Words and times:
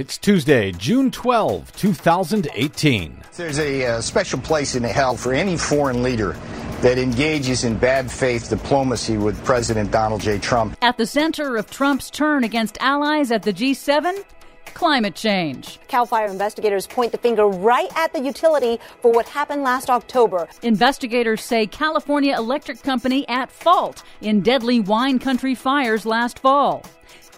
It's 0.00 0.16
Tuesday, 0.16 0.72
June 0.72 1.10
12, 1.10 1.76
2018. 1.76 3.22
There's 3.36 3.58
a 3.58 3.84
uh, 3.84 4.00
special 4.00 4.40
place 4.40 4.74
in 4.74 4.82
hell 4.82 5.14
for 5.14 5.34
any 5.34 5.58
foreign 5.58 6.02
leader 6.02 6.32
that 6.80 6.96
engages 6.96 7.64
in 7.64 7.76
bad 7.76 8.10
faith 8.10 8.48
diplomacy 8.48 9.18
with 9.18 9.44
President 9.44 9.90
Donald 9.90 10.22
J. 10.22 10.38
Trump. 10.38 10.74
At 10.80 10.96
the 10.96 11.04
center 11.04 11.58
of 11.58 11.70
Trump's 11.70 12.08
turn 12.08 12.44
against 12.44 12.78
allies 12.80 13.30
at 13.30 13.42
the 13.42 13.52
G7, 13.52 14.24
climate 14.74 15.14
change. 15.14 15.78
CAL 15.88 16.06
FIRE 16.06 16.28
investigators 16.28 16.86
point 16.86 17.12
the 17.12 17.18
finger 17.18 17.46
right 17.46 17.88
at 17.96 18.12
the 18.12 18.20
utility 18.20 18.78
for 19.00 19.12
what 19.12 19.28
happened 19.28 19.62
last 19.62 19.90
October. 19.90 20.48
Investigators 20.62 21.42
say 21.42 21.66
California 21.66 22.36
Electric 22.36 22.82
Company 22.82 23.28
at 23.28 23.50
fault 23.50 24.02
in 24.20 24.40
deadly 24.40 24.80
wine 24.80 25.18
country 25.18 25.54
fires 25.54 26.06
last 26.06 26.38
fall. 26.38 26.84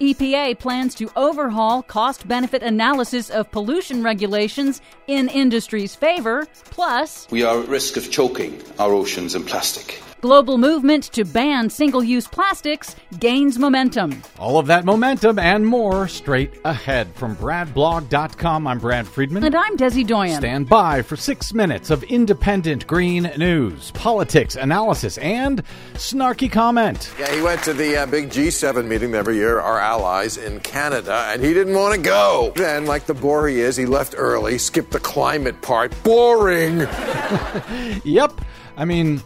EPA 0.01 0.59
plans 0.59 0.95
to 0.97 1.11
overhaul 1.15 1.83
cost 1.83 2.27
benefit 2.27 2.62
analysis 2.62 3.30
of 3.30 3.51
pollution 3.53 4.03
regulations 4.03 4.80
in 5.06 5.28
industry's 5.28 5.95
favor. 5.95 6.47
Plus, 6.64 7.28
we 7.30 7.45
are 7.45 7.61
at 7.61 7.69
risk 7.69 7.97
of 7.97 8.11
choking 8.11 8.61
our 8.78 8.92
oceans 8.92 9.34
in 9.34 9.45
plastic. 9.45 10.03
Global 10.23 10.57
movement 10.57 11.03
to 11.15 11.25
ban 11.25 11.69
single 11.69 12.05
use 12.05 12.29
plastics 12.29 12.95
gains 13.19 13.59
momentum. 13.59 14.23
All 14.39 14.57
of 14.57 14.69
that 14.69 14.85
momentum 14.85 15.37
and 15.41 15.67
more 15.67 16.07
straight 16.07 16.61
ahead 16.65 17.12
from 17.17 17.35
BradBlog.com. 17.35 18.69
I'm 18.69 18.79
Brad 18.79 19.09
Friedman. 19.09 19.43
And 19.43 19.57
I'm 19.57 19.77
Desi 19.77 20.07
Doyen. 20.07 20.37
Stand 20.39 20.69
by 20.69 21.03
for 21.03 21.17
six 21.17 21.53
minutes 21.53 21.91
of 21.91 22.05
independent 22.05 22.87
green 22.87 23.33
news, 23.37 23.91
politics, 23.91 24.55
analysis, 24.55 25.19
and 25.19 25.65
snarky 25.95 26.51
comment. 26.51 27.12
Yeah, 27.19 27.34
he 27.34 27.43
went 27.43 27.65
to 27.65 27.73
the 27.73 27.97
uh, 27.97 28.07
big 28.07 28.31
G7 28.31 28.87
meeting 28.87 29.17
every 29.17 29.34
year, 29.34 29.59
our 29.59 29.81
allies 29.81 30.37
in 30.37 30.61
Canada, 30.61 31.27
and 31.31 31.43
he 31.43 31.53
didn't 31.53 31.75
want 31.75 31.97
to 31.97 32.01
go. 32.01 32.53
And 32.62 32.87
like 32.87 33.07
the 33.07 33.15
bore 33.15 33.48
he 33.48 33.59
is, 33.59 33.75
he 33.75 33.87
left 33.87 34.15
early, 34.17 34.59
skipped 34.59 34.93
the 34.93 35.01
climate 35.01 35.61
part. 35.62 35.92
Boring. 36.05 36.79
yep. 38.05 38.41
I 38.77 38.84
mean, 38.84 39.20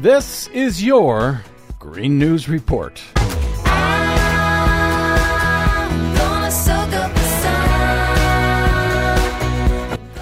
this 0.00 0.48
is 0.48 0.82
your 0.82 1.42
Green 1.78 2.18
News 2.18 2.48
Report. 2.48 3.02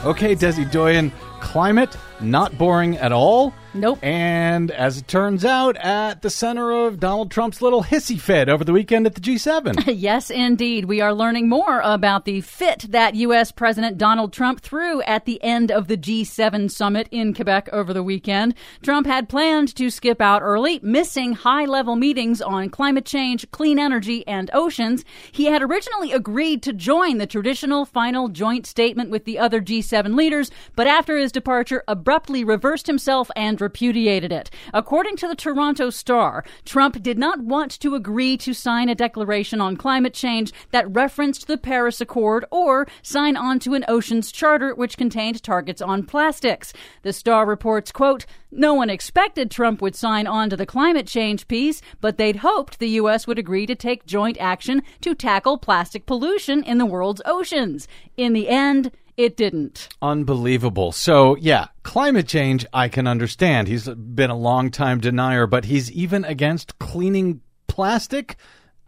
Okay, 0.05 0.35
Desi 0.35 0.71
Doyen, 0.71 1.13
climate 1.41 1.97
not 2.21 2.57
boring 2.59 2.97
at 2.97 3.13
all. 3.13 3.55
Nope. 3.75 3.99
And 4.03 4.71
as 4.71 4.99
it 4.99 5.07
turns 5.07 5.45
out, 5.45 5.77
at 5.77 6.23
the 6.23 6.31
center 6.31 6.71
of 6.71 6.99
Donald 6.99 7.31
Trump's 7.31 7.61
little 7.61 7.85
hissy 7.85 8.19
fit 8.19 8.49
over 8.49 8.65
the 8.65 8.73
weekend 8.73 9.07
at 9.07 9.15
the 9.15 9.21
G7. 9.21 9.85
yes, 9.95 10.31
indeed. 10.31 10.87
We 10.87 11.01
are 11.01 11.15
learning 11.15 11.49
more 11.49 11.81
about 11.81 12.25
the 12.25 12.41
fit 12.41 12.87
that 12.89 13.15
U.S. 13.15 13.53
President 13.53 13.99
Donald 13.99 14.33
Trump 14.33 14.61
threw 14.61 15.03
at 15.03 15.27
the 15.27 15.43
end 15.43 15.71
of 15.71 15.87
the 15.87 15.99
G7 15.99 16.71
summit 16.71 17.09
in 17.11 17.35
Quebec 17.35 17.69
over 17.73 17.93
the 17.93 18.03
weekend. 18.03 18.55
Trump 18.83 19.07
had 19.07 19.29
planned 19.29 19.75
to 19.77 19.91
skip 19.91 20.21
out 20.21 20.43
early, 20.43 20.81
missing 20.83 21.35
high 21.35 21.67
level 21.67 21.95
meetings 21.95 22.41
on 22.41 22.71
climate 22.71 23.05
change, 23.05 23.49
clean 23.51 23.79
energy, 23.79 24.27
and 24.27 24.51
oceans. 24.55 25.05
He 25.31 25.45
had 25.45 25.63
originally 25.63 26.13
agreed 26.13 26.63
to 26.63 26.73
join 26.73 27.19
the 27.19 27.27
traditional 27.27 27.85
final 27.85 28.29
joint 28.29 28.67
statement 28.67 29.11
with 29.11 29.25
the 29.25 29.39
other 29.39 29.61
G7 29.61 30.17
leaders, 30.17 30.51
but 30.75 30.87
after 30.87 31.19
his 31.19 31.33
departure, 31.33 31.85
abruptly 32.09 32.43
reversed 32.43 32.87
himself 32.87 33.31
and 33.37 33.61
repudiated 33.61 34.33
it. 34.33 34.49
According 34.73 35.17
to 35.17 35.29
the 35.29 35.35
Toronto 35.35 35.91
Star, 35.91 36.43
Trump 36.65 37.03
did 37.03 37.19
not 37.19 37.41
want 37.41 37.71
to 37.81 37.95
agree 37.95 38.39
to 38.39 38.55
sign 38.55 38.89
a 38.89 38.95
declaration 38.95 39.61
on 39.61 39.77
climate 39.77 40.15
change 40.15 40.51
that 40.71 40.91
referenced 40.91 41.47
the 41.47 41.59
Paris 41.59 42.01
Accord 42.01 42.47
or 42.51 42.89
sign 43.03 43.37
on 43.37 43.59
to 43.59 43.75
an 43.75 43.85
oceans 43.89 44.33
charter 44.33 44.75
which 44.75 44.97
contained 44.97 45.43
targets 45.43 45.83
on 45.83 46.03
plastics. 46.03 46.73
The 47.03 47.13
Star 47.13 47.45
reports, 47.45 47.93
quote, 47.93 48.25
no 48.51 48.73
one 48.73 48.89
expected 48.89 49.51
Trump 49.51 49.83
would 49.83 49.95
sign 49.95 50.27
on 50.27 50.49
to 50.49 50.57
the 50.57 50.65
climate 50.65 51.07
change 51.07 51.47
piece, 51.47 51.83
but 52.01 52.17
they'd 52.17 52.37
hoped 52.37 52.79
the 52.79 52.89
U.S. 53.01 53.27
would 53.27 53.39
agree 53.39 53.67
to 53.67 53.75
take 53.75 54.07
joint 54.07 54.39
action 54.41 54.83
to 55.03 55.15
tackle 55.15 55.59
plastic 55.59 56.07
pollution 56.07 56.63
in 56.63 56.79
the 56.79 56.87
world's 56.87 57.21
oceans. 57.27 57.87
In 58.17 58.33
the 58.33 58.49
end, 58.49 58.93
it 59.19 59.37
didn't. 59.37 59.89
Unbelievable. 60.01 60.93
So, 60.93 61.37
yeah, 61.37 61.67
climate 61.83 62.29
change, 62.29 62.65
I 62.73 62.89
can 62.89 63.07
understand. 63.07 63.67
He's 63.69 63.89
been 63.89 64.31
a 64.31 64.37
long 64.37 64.71
time 64.71 65.01
denier, 65.01 65.47
but 65.47 65.67
he's 65.67 65.91
even 65.91 66.25
against 66.25 66.79
cleaning 66.79 67.41
plastic? 67.67 68.37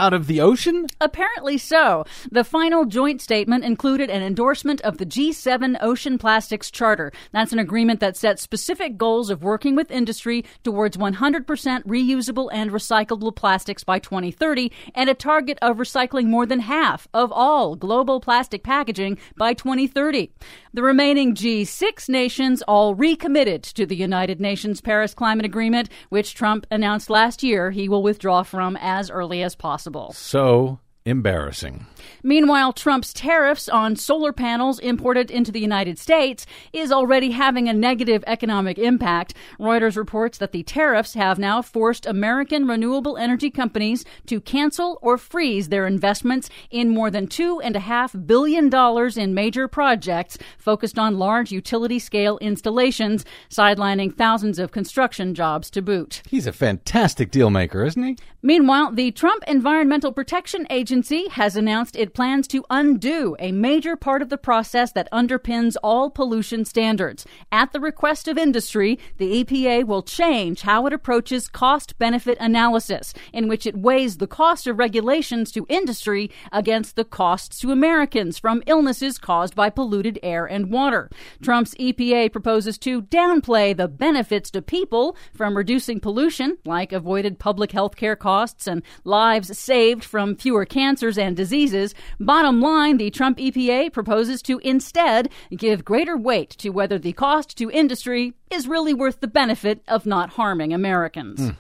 Out 0.00 0.15
of 0.15 0.27
the 0.27 0.41
ocean? 0.41 0.87
Apparently 0.99 1.59
so. 1.59 2.05
The 2.33 2.43
final 2.43 2.87
joint 2.87 3.21
statement 3.21 3.65
included 3.65 4.09
an 4.09 4.22
endorsement 4.22 4.81
of 4.81 4.97
the 4.97 5.05
G7 5.05 5.77
Ocean 5.83 6.16
Plastics 6.16 6.71
Charter. 6.71 7.12
That's 7.33 7.53
an 7.53 7.59
agreement 7.59 8.00
that 8.00 8.16
sets 8.16 8.41
specific 8.41 8.97
goals 8.97 9.28
of 9.28 9.43
working 9.43 9.77
with 9.77 9.91
industry 9.91 10.47
towards 10.65 10.97
100% 10.97 11.44
reusable 11.84 12.49
and 12.50 12.71
recyclable 12.71 13.37
plastics 13.37 13.84
by 13.84 13.99
2030 13.99 14.72
and 14.94 15.11
a 15.11 15.15
target 15.15 15.59
of 15.61 15.77
recycling 15.77 16.28
more 16.28 16.47
than 16.47 16.61
half 16.61 17.06
of 17.12 17.31
all 17.31 17.77
global 17.77 18.21
plastic 18.21 18.65
packaging 18.65 19.19
by 19.37 19.53
2030. 19.53 20.32
The 20.72 20.82
remaining 20.82 21.34
G6 21.34 22.09
nations 22.09 22.62
all 22.62 22.94
recommitted 22.94 23.62
to 23.65 23.84
the 23.84 23.97
United 23.97 24.41
Nations 24.41 24.81
Paris 24.81 25.12
Climate 25.12 25.44
Agreement, 25.44 25.91
which 26.09 26.34
Trump 26.34 26.67
announced 26.71 27.11
last 27.11 27.43
year 27.43 27.71
he 27.71 27.87
will 27.88 28.03
withdraw 28.03 28.43
from 28.43 28.78
as 28.81 29.11
early 29.11 29.43
as 29.43 29.55
possible 29.55 29.89
possible. 29.90 30.12
So 30.12 30.80
embarrassing. 31.06 31.86
Meanwhile, 32.22 32.74
Trump's 32.74 33.14
tariffs 33.14 33.68
on 33.68 33.96
solar 33.96 34.32
panels 34.32 34.78
imported 34.78 35.30
into 35.30 35.50
the 35.50 35.60
United 35.60 35.98
States 35.98 36.44
is 36.74 36.92
already 36.92 37.30
having 37.30 37.68
a 37.68 37.72
negative 37.72 38.22
economic 38.26 38.78
impact. 38.78 39.34
Reuters 39.58 39.96
reports 39.96 40.36
that 40.38 40.52
the 40.52 40.62
tariffs 40.62 41.14
have 41.14 41.38
now 41.38 41.62
forced 41.62 42.04
American 42.04 42.66
renewable 42.66 43.16
energy 43.16 43.50
companies 43.50 44.04
to 44.26 44.40
cancel 44.42 44.98
or 45.00 45.16
freeze 45.16 45.70
their 45.70 45.86
investments 45.86 46.50
in 46.70 46.90
more 46.90 47.10
than 47.10 47.26
$2.5 47.26 48.26
billion 48.26 49.18
in 49.18 49.34
major 49.34 49.68
projects 49.68 50.36
focused 50.58 50.98
on 50.98 51.18
large 51.18 51.50
utility 51.50 51.98
scale 51.98 52.36
installations, 52.38 53.24
sidelining 53.48 54.14
thousands 54.14 54.58
of 54.58 54.70
construction 54.70 55.34
jobs 55.34 55.70
to 55.70 55.80
boot. 55.80 56.20
He's 56.28 56.46
a 56.46 56.52
fantastic 56.52 57.32
dealmaker, 57.32 57.86
isn't 57.86 58.02
he? 58.02 58.16
Meanwhile, 58.42 58.92
the 58.92 59.10
Trump 59.10 59.44
Environmental 59.46 60.12
Protection 60.12 60.66
Agency 60.70 61.28
has 61.28 61.56
announced 61.56 61.94
it 61.94 62.14
plans 62.14 62.48
to 62.48 62.64
undo 62.70 63.36
a 63.38 63.52
major 63.52 63.96
part 63.96 64.22
of 64.22 64.30
the 64.30 64.38
process 64.38 64.92
that 64.92 65.12
underpins 65.12 65.76
all 65.82 66.08
pollution 66.08 66.64
standards. 66.64 67.26
At 67.52 67.72
the 67.72 67.80
request 67.80 68.28
of 68.28 68.38
industry, 68.38 68.98
the 69.18 69.44
EPA 69.44 69.84
will 69.84 70.02
change 70.02 70.62
how 70.62 70.86
it 70.86 70.94
approaches 70.94 71.48
cost 71.48 71.98
benefit 71.98 72.38
analysis, 72.40 73.12
in 73.34 73.46
which 73.46 73.66
it 73.66 73.76
weighs 73.76 74.16
the 74.16 74.26
cost 74.26 74.66
of 74.66 74.78
regulations 74.78 75.52
to 75.52 75.66
industry 75.68 76.30
against 76.50 76.96
the 76.96 77.04
costs 77.04 77.58
to 77.60 77.70
Americans 77.70 78.38
from 78.38 78.62
illnesses 78.66 79.18
caused 79.18 79.54
by 79.54 79.68
polluted 79.68 80.18
air 80.22 80.46
and 80.46 80.72
water. 80.72 81.10
Trump's 81.42 81.74
EPA 81.74 82.32
proposes 82.32 82.78
to 82.78 83.02
downplay 83.02 83.76
the 83.76 83.88
benefits 83.88 84.50
to 84.50 84.62
people 84.62 85.14
from 85.34 85.58
reducing 85.58 86.00
pollution, 86.00 86.56
like 86.64 86.90
avoided 86.90 87.38
public 87.38 87.72
health 87.72 87.96
care 87.96 88.16
costs 88.16 88.29
and 88.66 88.82
lives 89.04 89.58
saved 89.58 90.04
from 90.04 90.36
fewer 90.36 90.64
cancers 90.64 91.18
and 91.18 91.36
diseases. 91.36 91.94
Bottom 92.18 92.60
line, 92.60 92.96
the 92.96 93.10
Trump 93.10 93.38
EPA 93.38 93.92
proposes 93.92 94.42
to 94.42 94.58
instead 94.58 95.28
give 95.56 95.84
greater 95.84 96.16
weight 96.16 96.50
to 96.50 96.70
whether 96.70 96.98
the 96.98 97.12
cost 97.12 97.56
to 97.58 97.70
industry 97.70 98.34
is 98.50 98.69
really 98.69 98.94
worth 98.94 99.20
the 99.20 99.28
benefit 99.28 99.82
of 99.88 100.06
not 100.06 100.30
harming 100.30 100.72
Americans. 100.72 101.40
Mm. 101.40 101.56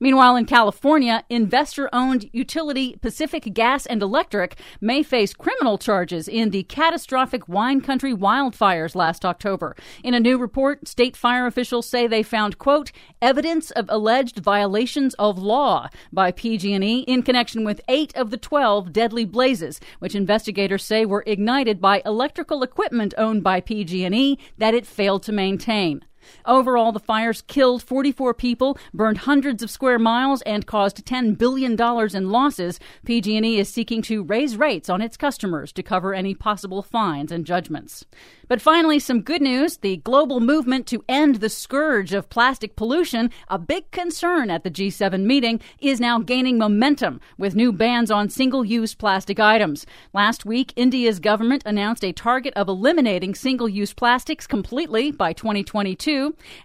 Meanwhile, 0.00 0.36
in 0.36 0.46
California, 0.46 1.24
investor 1.28 1.88
owned 1.92 2.28
utility 2.32 2.96
Pacific 3.00 3.52
Gas 3.54 3.86
and 3.86 4.02
Electric 4.02 4.58
may 4.80 5.02
face 5.02 5.34
criminal 5.34 5.78
charges 5.78 6.28
in 6.28 6.50
the 6.50 6.64
catastrophic 6.64 7.48
wine 7.48 7.80
country 7.80 8.14
wildfires 8.14 8.94
last 8.94 9.24
October. 9.24 9.76
In 10.02 10.14
a 10.14 10.20
new 10.20 10.38
report, 10.38 10.86
state 10.88 11.16
fire 11.16 11.46
officials 11.46 11.86
say 11.86 12.06
they 12.06 12.22
found, 12.22 12.58
quote, 12.58 12.92
evidence 13.22 13.70
of 13.72 13.86
alleged 13.88 14.38
violations 14.38 15.14
of 15.14 15.38
law 15.38 15.88
by 16.12 16.30
PG&E 16.30 17.00
in 17.00 17.22
connection 17.22 17.64
with 17.64 17.80
8 17.88 18.14
of 18.16 18.30
the 18.30 18.36
12 18.36 18.92
deadly 18.92 19.24
blazes, 19.24 19.80
which 19.98 20.14
investigators 20.14 20.84
say 20.84 21.04
were 21.04 21.24
ignited 21.26 21.80
by 21.80 22.02
electrical 22.04 22.62
equipment 22.62 23.14
owned 23.16 23.42
by 23.42 23.60
PG&E 23.60 24.38
that 24.58 24.74
it 24.74 24.86
failed 24.86 25.22
to 25.24 25.32
maintain. 25.32 26.04
Overall, 26.44 26.92
the 26.92 27.00
fires 27.00 27.42
killed 27.42 27.82
44 27.82 28.34
people, 28.34 28.78
burned 28.92 29.18
hundreds 29.18 29.62
of 29.62 29.70
square 29.70 29.98
miles, 29.98 30.42
and 30.42 30.66
caused 30.66 31.04
$10 31.04 31.36
billion 31.38 31.80
in 32.14 32.30
losses. 32.30 32.80
PG&E 33.04 33.58
is 33.58 33.68
seeking 33.68 34.02
to 34.02 34.22
raise 34.22 34.56
rates 34.56 34.88
on 34.88 35.02
its 35.02 35.16
customers 35.16 35.72
to 35.72 35.82
cover 35.82 36.14
any 36.14 36.34
possible 36.34 36.82
fines 36.82 37.32
and 37.32 37.44
judgments. 37.46 38.04
But 38.48 38.60
finally, 38.60 38.98
some 38.98 39.22
good 39.22 39.42
news. 39.42 39.78
The 39.78 39.96
global 39.98 40.38
movement 40.40 40.86
to 40.88 41.04
end 41.08 41.36
the 41.36 41.48
scourge 41.48 42.12
of 42.12 42.30
plastic 42.30 42.76
pollution, 42.76 43.30
a 43.48 43.58
big 43.58 43.90
concern 43.90 44.50
at 44.50 44.62
the 44.62 44.70
G7 44.70 45.24
meeting, 45.24 45.60
is 45.80 46.00
now 46.00 46.20
gaining 46.20 46.56
momentum 46.58 47.20
with 47.38 47.56
new 47.56 47.72
bans 47.72 48.10
on 48.10 48.28
single 48.28 48.64
use 48.64 48.94
plastic 48.94 49.40
items. 49.40 49.84
Last 50.12 50.44
week, 50.44 50.72
India's 50.76 51.18
government 51.18 51.62
announced 51.66 52.04
a 52.04 52.12
target 52.12 52.54
of 52.54 52.68
eliminating 52.68 53.34
single 53.34 53.68
use 53.68 53.92
plastics 53.92 54.46
completely 54.46 55.10
by 55.10 55.32
2022. 55.32 56.15